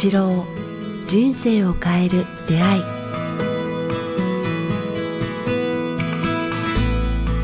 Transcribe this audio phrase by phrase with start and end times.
[0.00, 0.46] 一郎
[1.08, 2.82] 人生を変える出会い。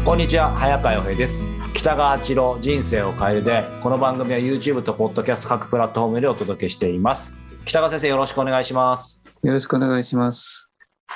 [0.02, 1.46] こんにちは早川洋平です。
[1.74, 7.36] 北川八郎人生を変えるでこの番組は YouTube と Podcast 各プラットフォームでお届けしています。
[7.66, 9.22] 北川先生よろしくお願いします。
[9.42, 10.70] よろしくお願いします。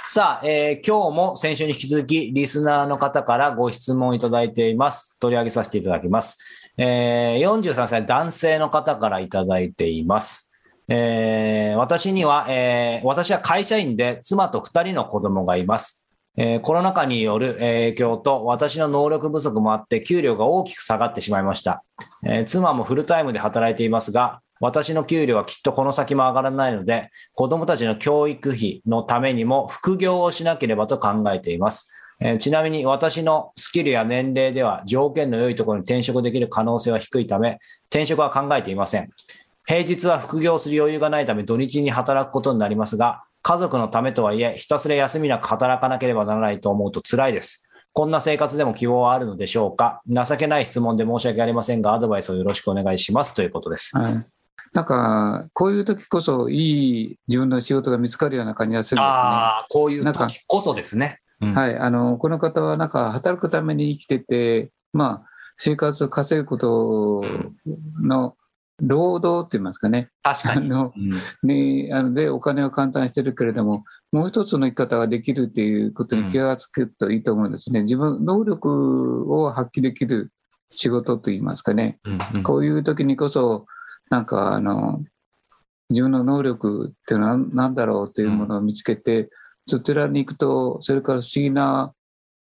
[0.09, 5.17] さあ、えー、今日も先週に引き続きリスナーの方からご質問いただいています。
[5.19, 6.37] 取り上げさせていただきます。
[6.77, 10.50] えー、43歳男性の方からいただいています。
[10.93, 16.09] えー、私には、えー、私は会社員で妻と2人の子供がいます。
[16.37, 21.83] えー、コロナ禍による影響と私の能力不足もあって給料が大きく下がってしまいました、
[22.25, 31.91] えー、妻もフルタイムで働いていますが私の給料はきっとこの先も上がらないので子供たちの教育費のためにも副業をしなければと考えています
[32.23, 39.09] えー、ちなみに私のスキルや年齢では条件の良いところに転職できる可能性は低いため、転職は考えていません。
[39.71, 47.69] 平日は副業する余裕がないため土日に働くことになりますが、家族のためとはいえ、ひたすら休みなく働かなければならないと思うと辛いです。
[47.93, 50.03] こんな生活でも希望はあるのでしょうか？
[50.09, 53.97] 情けない質問で申し訳ありませんが、アドバイスをよろしくお願いしますということです。
[53.97, 54.27] はい
[54.73, 59.13] なんか、こういう時こそいい自分の仕事が見つかるような感じがするんですね。
[59.13, 61.21] ああ、こういう時こそですね。
[61.41, 67.25] はい、あのこの方はなんか働くために生きてて、まあ、生活を稼ぐこと
[68.03, 68.35] の
[68.81, 70.67] 労働って言いますかね、確かに。
[70.67, 77.83] あの、うん、ね、あのでお金を簡単にしてるけれども、もう一つの生き方ができるっていうことに気がつくといいと思うんですね。
[77.83, 80.33] 自分、能力を発揮できる
[80.71, 83.67] 仕事といいますかね、うんうん、こういう時にこそ、
[84.11, 85.03] なんかあの、
[85.91, 89.29] 自分の能力っていうのは何だろうというものを見つけて、
[89.67, 91.93] そちらに行くと、それから不思議な、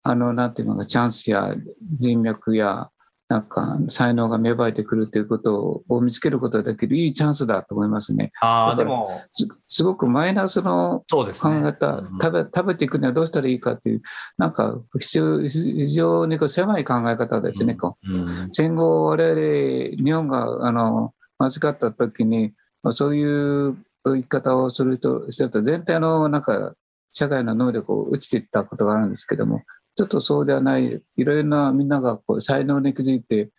[0.04, 1.56] あの、なんていうのか、チャンスや
[2.00, 2.90] 人脈や、
[3.28, 8.32] なんか、才能が芽生えてくるということを見つけることができるいいチャンスだと思いますね。
[8.40, 14.02] ああ、でもす、すごくマイナスの考え方、ねうん、食べ、食べていくにはどうしたらいいかという、
[14.38, 17.74] なんか、非常にこう狭い考え方ですね。
[17.74, 22.54] こう、うん、戦後、我々、日本が、あの、間違った時に、
[22.92, 23.76] そういう
[24.06, 26.76] 生き方をする人、してると、全体のなんか、
[27.12, 29.64] 社会の能力を落ちていったことがあるんですけども、
[29.96, 33.50] ちょっとそうではない、いろいろなみんながこう才能に気づいて、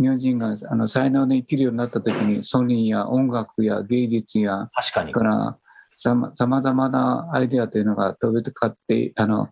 [0.00, 5.12] 日本人があの才能に生きるようになったときに、ソニーや音楽や芸術や、確かに。
[5.12, 5.58] から
[5.96, 9.50] さまざまなアイデアというのが飛び交って、あの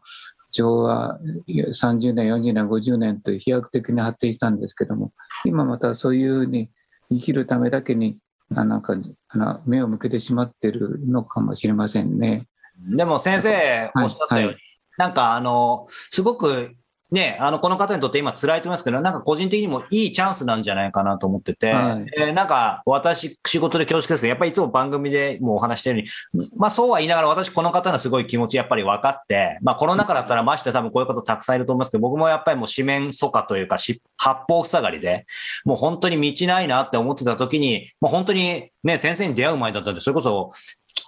[0.51, 5.13] 昭和30年、40年、50年と飛躍的に発展したんですけども、
[5.45, 6.71] 今またそういうふうに
[7.11, 8.19] 生きるためだけに、
[8.51, 8.95] なんか
[9.29, 12.47] あの目を向けてしまっているのかもしれませんね。
[12.79, 14.59] でも先生おっしゃったように、はいはい、
[14.99, 16.75] なんかあの、すごく
[17.11, 33.79] ね、あの、この方にとって今辛いと思いますけど、なんか個人的にもいいチャンスなんじゃないかなと思ってて、はい、えー、なんか私、仕事で恐縮ですけど、やっぱりいつも番組でもお話してるように、まあそうは言いながら私この方のすごい気持ちやっぱり分かって、まあコロナ禍だったらまして多分こういう方たくさんいると思いますけど、僕もやっぱりもう四面楚歌というか、
[34.19, 35.25] 八方塞がりで、
[35.65, 40.53] もう本当に道ないなって思ってた時に、もう本当にね、先生に出会う前だったんで、それこそ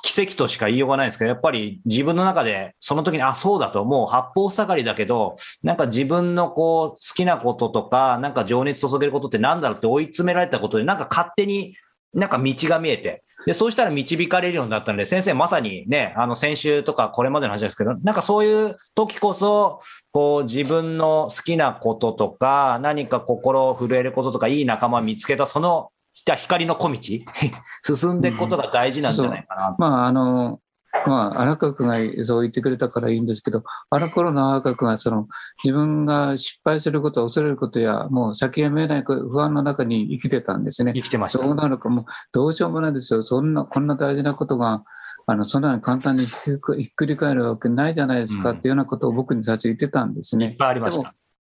[0.02, 11.76] 奇跡としか言いようがないんですけど、やっぱり自分の中で、その時に、あ、そうだと、もう八方塞がりだけど、なんか自分のこう、好きなこととか、なんか情熱注げることってなんだろうって追い詰められたことで、なんか勝手に
[12.12, 19.80] なんか道が見えて、で、そうしたら導かれるようになったので、先生まさにね、あの先週とかこれまでの話ですけど、なんかそういう時こそ、
[20.12, 25.90] こう自分の好きなこととか、何か心を震えることとか、いい仲間見つけた、その
[26.24, 26.98] 光の小道？
[27.82, 30.60] 進んでいくことが大事なんじゃないかな、うん、まああの
[31.06, 35.28] まあ、荒川君がそう言ってくれたからいいんですけど、あの頃の荒川君はその
[35.62, 40.92] 自分が失敗すること、恐れることや、もう先が見えない不安の中に生きてたんですね。
[40.94, 41.44] 生きてました。
[41.44, 43.22] どうなるかもどうしようもないですよ。
[43.22, 44.82] そんな、こんな大事なことが、
[45.26, 50.46] あの、そんなに簡単にひっくり返るわけないじゃないですか、っていうようなことを僕に最初言ってたんですね。
[50.46, 51.14] いっぱいありました。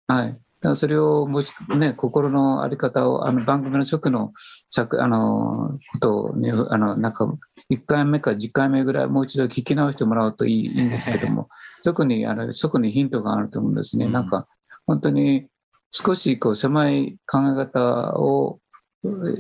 [0.07, 0.37] はい。
[0.63, 4.31] だそれをもし、ね、心の在り方を、あの番組の初期の
[4.77, 7.25] あのことを、ね、あのなんか
[7.69, 11.49] 1回目か10回目ぐらい、もう一度聞き直してもらうといい んですけども、
[11.83, 14.07] 特にあのにヒントがあると思うんですね。
[14.07, 14.47] なんか
[14.87, 15.47] 本当に
[15.91, 18.59] 少しこう狭い考え方を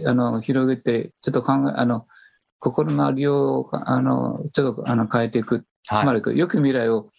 [0.05, 2.05] あの広げて、ちょっと考え、あの
[2.59, 7.09] 心のありようをあのちょっとあの変えていく、はい、つまり良き未来を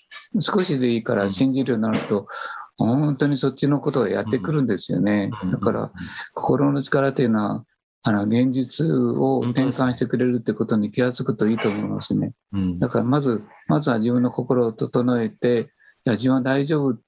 [0.41, 2.29] 少しでいいから信じるようになると、
[2.77, 5.31] 本当にそっちのことをやってくるんですよね。
[5.53, 5.93] だから、
[6.35, 7.65] 心の力というのは、
[8.03, 12.33] あの、現実を転換してくれるってことに気が付くといいと思いますね。
[12.79, 15.71] だから、まず、まずは自分の心を整えて、
[16.05, 16.99] いや、自分は大丈夫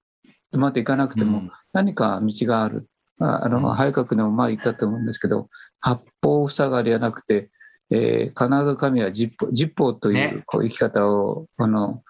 [0.52, 2.88] とまでいかなくても、何か道がある。
[3.18, 5.48] あの、早川君でも前言ったと思うんですけど、
[5.80, 7.50] 八方塞がりじゃなくて、
[7.90, 12.02] えー、必ず神は実法実法というこう生き方を、あの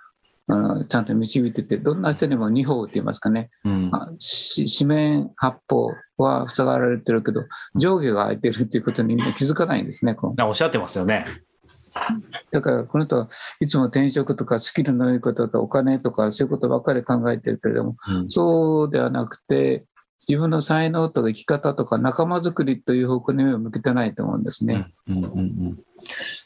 [0.49, 7.45] ちゃんと導いてて、どんな人にも二法って言いますかね、うん、四面八方は塞がられてるけど、
[7.75, 10.17] 上下が空いてるっていうことに気づかないんですね。
[10.23, 11.27] おっしゃってますよね。
[12.51, 13.29] だからこの人は
[13.61, 19.87] いつも転職とかスキルのいいこととかお金とかそういうことばっかり考えてるけれども、うん、そうではなくて
[20.29, 24.87] 自分の才能とか生き方とか仲間づくりという方向に目を向けてないと思うんですね。
[25.09, 25.79] うんうんうん、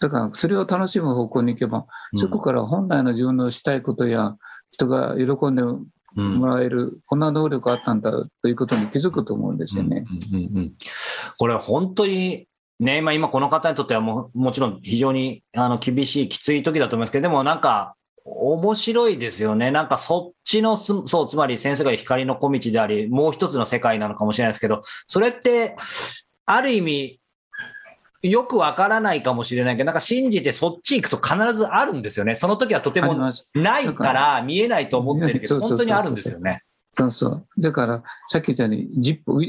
[0.00, 1.86] だからそれを楽しむ方向に行けば、
[2.18, 4.36] そこから本来の自分のしたいことや
[4.70, 8.10] 人が喜んでもらえる、こんな能力あったんだ
[8.42, 10.04] ということに気づくと思うんですよね。
[10.32, 10.72] うんうんうん、
[11.38, 12.46] これ本当に
[12.80, 17.94] ね、まあ、今この方にとってはももちろん非常にあの厳しい、きつい時だと思いますけど、でもなんか
[18.24, 19.70] 面白いですよね。
[19.70, 25.76] なんかそっちのそう、つまり先生が光の小道であり、もう一つの世界なのかもしれないですけど、それって、
[26.46, 27.20] ある意味、
[28.22, 32.34] よくわからないかもしれないけど、なんか信じてそっち行くと必ずあるんですよね。
[32.34, 33.14] その時はとても
[33.54, 36.58] ないから見えないと思ってるけど、本当にあるんですよね。
[36.94, 37.46] そうそう。
[37.58, 39.00] だから、さっき言ったように、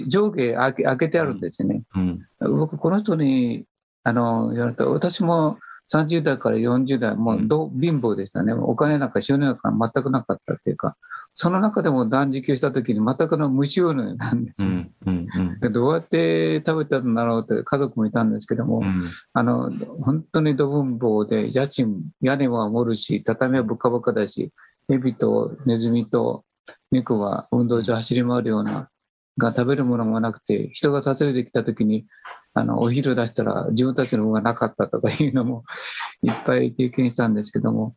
[0.08, 1.82] 上下開け開けてあるんですよね。
[1.96, 3.66] うんうん、僕、この人に
[4.04, 5.58] あの言われた私も
[5.94, 8.54] 30代から40代、もうど貧乏でしたね。
[8.54, 10.96] お金なんか収入なんか全くなかったっていうか、
[11.34, 15.28] その中でも断食した時に全くの無収入なんですよ、うんうん
[15.62, 19.04] うん、どうやって食べたんだろうって家族もいたんですけども、うん、
[19.34, 19.72] あの
[20.02, 24.52] 本当に土分房で家賃屋根は盛るし畳はぶかぶかだし
[24.90, 26.44] 蛇とネズミと
[26.92, 28.90] 猫は運動場走り回るような
[29.38, 32.06] が食べるものもなくて人が訪ねてきた時に
[32.54, 35.64] あのお昼出したら自分たちの分がなかったとかいうのも
[36.24, 37.96] いっぱい経験したんですけども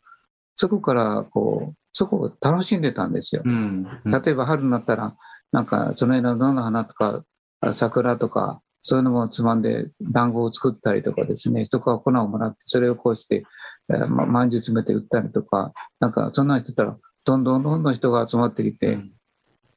[0.57, 3.43] そこからこうそこを楽しんでたんですよ。
[3.45, 3.87] うん。
[4.05, 5.17] うん、例えば春になったら
[5.53, 7.25] なんかその間どんな花とか
[7.73, 13.45] 桜とかそういうのもつまんで団子を作ったりとかですね人から粉をもらってそれをこうして、
[13.89, 19.13] えー、ままんじゅう詰めて売ったりとかなんかそんな人たらどんどんどんどん人が集まってきて、うん、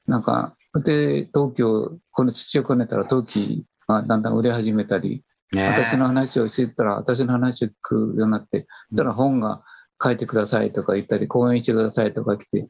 [0.08, 9.64] なんかで陶器をこの土をこねたら陶器がだんだん売れ始めたり、ね、私の話をしてたら私の話を聞くようになって、そしたら本が
[10.04, 12.68] 書いてくださいとか言ったり、講演してくださいとか来て、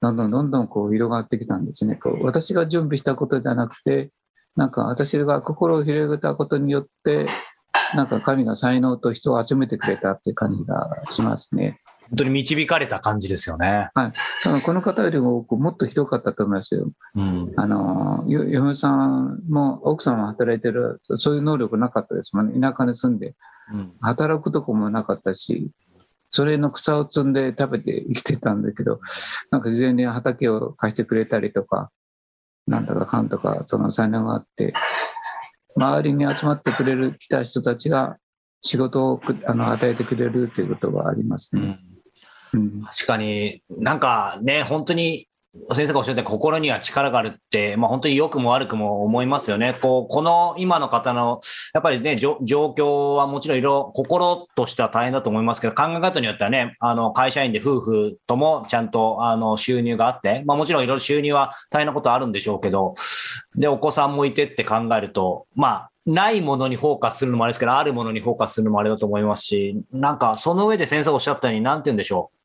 [0.00, 1.94] どんどんどんどんこう広がってきたんですね。
[1.96, 4.10] こう私が準備したことじゃなくて、
[4.56, 7.26] なんか私が心を広げたことによって、
[7.94, 11.80] なんか神が才能と人を集めてくれたっていう感じがしますね。
[12.10, 13.90] 本当に導かれた感じですよね。
[13.94, 14.62] はい。
[14.62, 16.90] この方よりももっとひどかったと思いますよ。
[17.14, 22.60] うん、あの、嫁さんも奥さんも働いてる、そういう能力なかったですもんね。
[22.60, 23.34] 田舎に住んで、
[24.00, 25.70] 働くとこもなかったし、
[26.30, 29.00] それの草を摘んで食べて生きてたんだけど、
[29.50, 31.90] なんか事前に畑を貸してくれたりとか、
[32.66, 34.72] なんだかかんとか、その才能があって、
[35.76, 38.16] 周りに集まってくれる、来た人たちが
[38.62, 41.60] 仕事をあの与えてくれるということがありますね。
[41.60, 41.87] うん
[42.52, 45.28] うん確かになんかね、本当に
[45.72, 49.78] 先生がおっしゃった心には力があるって、まあ、本当に良くも悪くも思いますよね。
[49.80, 51.40] こうこの今の方の
[51.74, 62.94] やっぱりね状況はもちろんいろ心としては大変だと思いますけど考え方によってはねあの会社員で夫婦ともちゃんとあの収入があって、まあ、もちろんいろいろ収入は大変なことあるんでしょうけど
[63.56, 72.37] でお子さんもいてって考えるとまあないものにフォーカスするのもあれですけど、あるものにフォーカスするのもあれだと思いますし、なんかその上で先生がおっしゃったように、なんて言うんでしょう。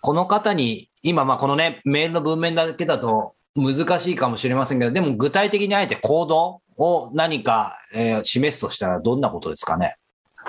[0.00, 9.96] この方に、今、まあこのね、メールの文面だけだと難しいかもしれませんけど、でも具体的にあえて行動を何か、えー、示すとしたらどんなことですかね？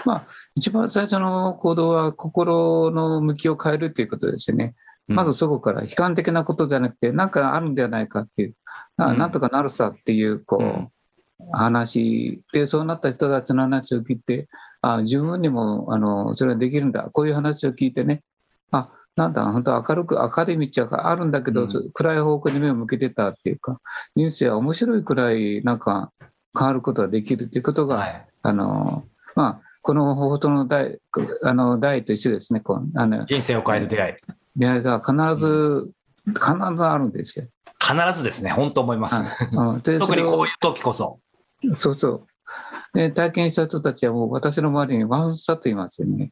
[0.05, 4.75] まあ、一番最初の行動は心の向きを変えるということですよね。
[5.07, 8.55] まずそこから悲観的なことじゃなくて、何かあるんではないかっていう、
[8.97, 10.89] なんとかなるさっていう、こう、
[11.51, 14.47] 話で、そうなった人たちの話を聞いて、
[14.83, 18.21] あ自分にもあのそれはできるんだ、こういう話を聞いてね、
[18.71, 23.79] あなんだ、本当明るく、明るい道はあるんだけど、うん、暗い方向に目を向けてたっていうか、
[24.15, 26.11] ニュースは面白いくらいなんか
[26.57, 30.99] 変わることができるということが、はい、あの、まあ、この方法の題
[31.43, 34.13] あの題と一緒ですね、こうあの人生を変える出会い。
[34.55, 35.93] 出会いが必ず、
[36.27, 37.45] 必ずあるんですよ。
[37.79, 39.15] 必ずですね、本当思います。
[39.15, 41.19] はい、 特にこういう時こそ。
[41.73, 42.27] そうそう。
[42.93, 46.31] で、体験した人たちはもう私の周りにワンサと言いますよね。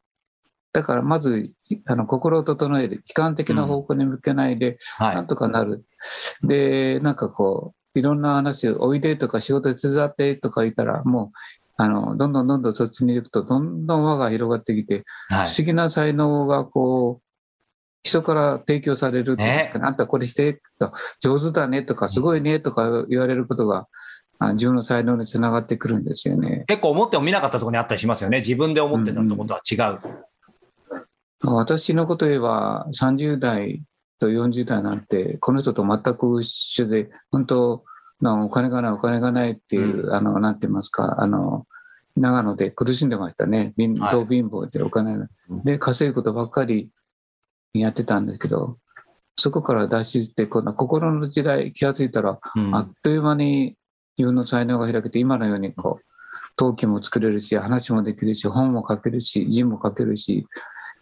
[0.73, 1.51] だからまず
[1.85, 5.77] あの心を整える、悲観的な方向に向けないで、なんとかなる、は
[6.43, 11.37] い、で、なんかこう、いろんな話を、おいでとか仕事手伝ってとか言ったら、もう、
[11.77, 17.23] あのどんどんどんどんそっちに行くと、どんどん輪が広がってきて、はい、不思議な才能がこう、
[18.03, 20.61] 人から提供されるね、あんたこれして
[21.21, 23.87] 上手だねとか、すごいねとか言われることが
[24.49, 26.65] 自分の才能につながってくるんですよね。
[26.67, 28.39] 結構思っても見なかったところにあったりしますよね。
[28.39, 29.99] 自分で思ってたところとは違う。
[30.03, 33.83] うんうん、私のこと言えば、30代
[34.19, 36.51] と40代なんて、この人と全く一
[36.83, 37.83] 緒で、本当、
[38.23, 41.65] お金がない、お金がないっていう、うん、あの、なんて言いますか、あの、
[42.15, 43.73] 長野で苦しんでましたね。
[43.77, 45.27] 貧乏貧乏でお金が、
[45.63, 46.89] で、稼ぐことばっかり
[47.73, 48.77] やってたんですけど、
[49.37, 53.75] そこから脱出して、この心の時代、気がついたら、うん、あっという間に
[54.21, 56.05] 自分の才能が開けて、今のようにこう、
[56.55, 60.45] 陶器も作れるし、話もできるし、本も書けるし、字も書けるし、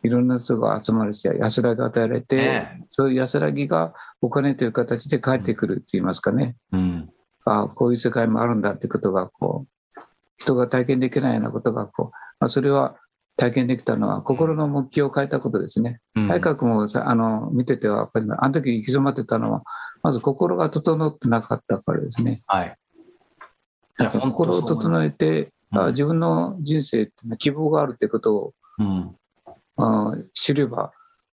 [0.04, 6.56] いろんな人が集まるし、安らぎが与えられて、ね、そういう安らぎがお金という形で返ってくるって言いますかね。
[6.72, 7.10] うん、
[7.44, 10.02] ああ、こういう世界もあるんだってことが、こう、
[10.38, 12.96] 人が体験できないようなことが、こう、まあ、それは
[13.36, 16.00] 体験できたのは、心の目標を変えたことですね。
[16.16, 18.40] うん、内閣もさあの見てては分かります。
[18.44, 19.64] あの時行き詰まってたのは、
[20.02, 22.42] まず心が整ってなかったからですね。
[22.48, 22.76] はい、
[24.08, 29.16] 心を整えて、うん、自分の人生って希望があるってことを、うん、
[29.78, 30.92] あ知れば、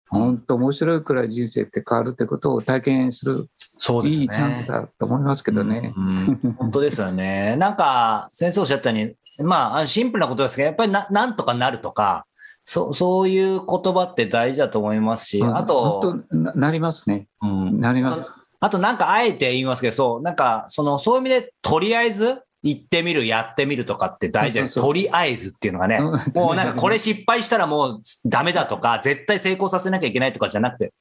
[0.08, 5.92] 本当面白いくらい人生って変わるってことを体験する、そうですね、いいチャンスだと思いますけどね。
[5.96, 7.56] うんうん、 本当ですよね。
[7.56, 8.98] なんか、先生おっしゃったよう
[9.40, 12.26] に、まあ、シンプルなことですけど、やっぱりななんとかなるとか、
[12.64, 17.28] そそういう言葉って大事だと思いますし、あと、ななりますね。
[17.42, 18.32] うん、なります。
[18.58, 24.80] あとなんかあえて言いますけど、そう、なんか、その、そういう意味で、とりあえず、行ってみる、やってみるとかって大事です。
[24.80, 30.92] とりあえずっていうのがね、もうなんかこれ失敗したらもうダメだとか、絶対成功させなきゃいけないとかじゃなくて、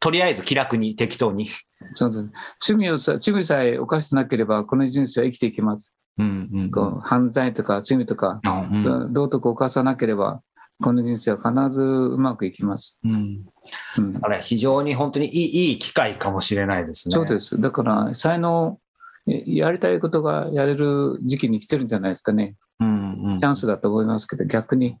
[0.00, 1.48] とりあえず気楽に、適当に。
[1.92, 2.18] そうで
[2.60, 2.74] す。
[2.74, 5.92] 罪をさ、罪さえ犯してなければ、この人生は生きていきます。
[6.18, 10.42] うんうん、こう犯罪とか罪とか、うんうん、道徳を犯さなければ、
[10.82, 12.98] この人生は必ずうまくいきます。
[13.04, 13.44] うん。
[13.98, 17.12] うん、あれ、非常に本当にいいいい機会かもしれないですね。
[17.12, 17.60] そうです。
[17.60, 18.78] だから、才能
[19.46, 22.56] やりたいことがやれる時期に来てるんじゃないですかね。
[22.80, 24.98] うんうん、チャンスだと思いますけど、逆に、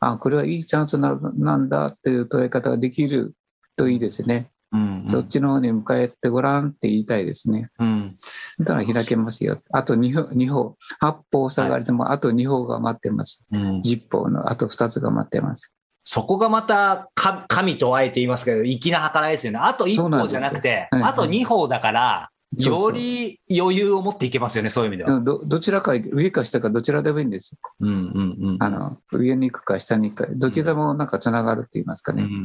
[0.00, 3.34] あ、これはいいチャンスななんだっていう捉え方ができる
[3.76, 4.50] といいですね。
[4.72, 7.70] うんうん、そっちの方に迎えてごらんって言いたいですね。
[7.78, 8.16] うん、
[8.58, 9.60] だから開けますよ。
[9.72, 13.42] あと2歩、2歩8歩下がりでも、あと2歩が待ってます。
[13.50, 15.72] うん、10歩のあと2つが待ってます。
[16.02, 17.10] そこがまた
[17.48, 19.58] 神とあえて言いますけど、粋な計らいですよね。
[19.58, 25.20] あと1歩じゃなくて、はいはい、あと2歩だから、より余裕を持っていけますよね、そういう意味では。
[25.20, 27.58] どどちらか、上か下かどちらでもいいんですよ。
[27.80, 32.22] うんうんうん、あの上に行くか下に行くか、どちらもなんかつながるって言いますかね。
[32.22, 32.40] うんうんう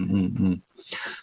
[0.49, 0.63] ん、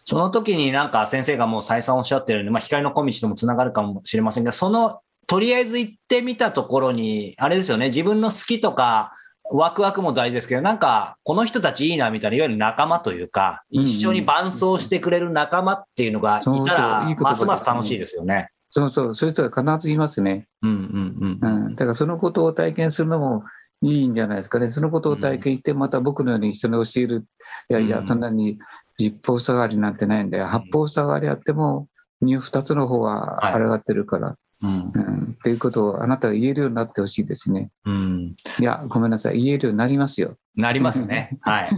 [0.05, 9.13] その時になんか先生がもう再三おっしゃってるように、まあ、光の小道ともつながるかもしれませんが、そのとりあえず行ってみたところに、あれですよね、自分の好きとか、
[9.53, 18.51] ワクワクも大事ですけど、なんか、この人たちいいなみたいな、いわゆる仲間というか、一緒に伴走してくれる仲間っていうのがいたら、ますます楽しいですよね。
[18.71, 20.47] そうそう、そういう人が必ずいますね。
[20.63, 21.67] うんうんうん。
[21.67, 23.45] うん、だからそのことを体験するのも
[23.83, 24.71] いいんじゃないですかね。
[24.71, 27.27] そのことを体験して、また僕のように人に教える。
[27.69, 28.59] いやいや、そんなに
[28.99, 30.47] 十歩下がりなんてないんだよ。
[30.47, 31.89] 八歩下がりあっても、
[32.21, 34.37] 二つの方はあらがってるから。
[34.63, 37.71] うん、うん、っていうことをあなたが言えるようになってほしいですね。
[37.87, 39.41] うん、いや、ごめんなさい。
[39.41, 40.37] 言えるようになりますよ。
[40.57, 41.39] なりますね。
[41.43, 41.71] はい。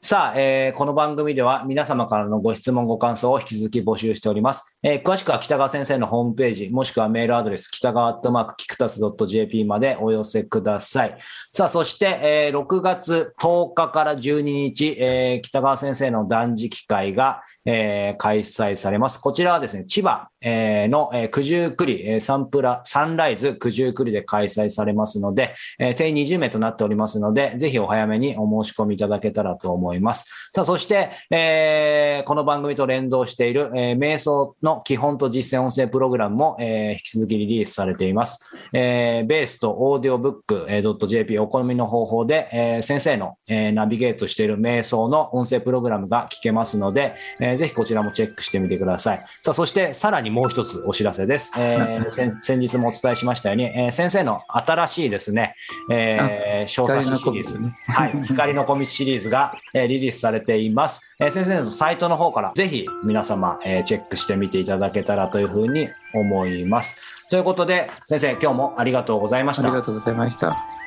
[0.00, 4.78] さあ、えー、この番組では皆様からのご質問、ご感想を引き続き募集しております。
[4.82, 11.16] えー、詳しくは北川先生のホームページ、もしくはメールアドレス、北川アットマークキクタス .jp までお寄せください。
[11.52, 19.20] さあ、そして、えー、6月10日から12日、えー、北川先生の断食会が、えー、開催されます。
[19.20, 30.26] こちらはですね、千葉、えー、の、えー、九十九里、えー、サンプラ、サンライズ九十九里で開催されますので、えー、定員20名となっておりますので、ぜひお早めにお申し込みいただけたらと思います。
[30.54, 38.38] さあ、そして、えー、この番組と連動している、えー、瞑想の基本と実践音声プログラムも、えー、引き続きリリースされています。
[38.72, 49.24] えー、ベースとオーディオブック、えー、.jp お好みの方法で、えー、先生の、えー、ナビゲートしている瞑想の音声プログラムが聞けますので、えー、ぜひこちらもチェックしてみてください。
[49.42, 51.52] さあ、そしてさらにもう一つお知らせです。
[51.58, 52.10] えー、
[52.42, 55.54] 先日もお伝えしましたように、えー、先生の新しいですね、
[55.90, 61.16] えー、小冊子シリーズ、はい、 光の小道シリーズが、えー、リリースされています。
[61.18, 66.96] えー、先生のサイトの方からぜひ皆様、えー、チェックしてみていただけたらというふうに思います。
[67.30, 69.64] ということで、先生、今日もありがとうございました。
[69.64, 70.79] ありがとうございました。